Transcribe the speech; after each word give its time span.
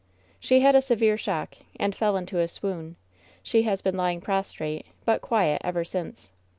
"She 0.39 0.61
had 0.61 0.73
a 0.73 0.81
severe 0.81 1.15
shock, 1.15 1.53
and 1.79 1.93
fell 1.93 2.17
into 2.17 2.39
a 2.39 2.47
swoon. 2.47 2.95
She 3.43 3.61
has 3.69 3.83
been 3.83 3.95
lying 3.97 4.19
prostrate, 4.19 4.87
but 5.05 5.21
quiet, 5.21 5.61
ever 5.63 5.83
since. 5.85 6.31